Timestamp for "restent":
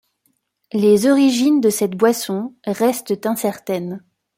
2.65-3.23